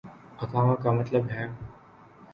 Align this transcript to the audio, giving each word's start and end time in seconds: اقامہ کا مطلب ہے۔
اقامہ 0.39 0.75
کا 0.83 0.91
مطلب 0.91 1.29
ہے۔ 1.29 1.47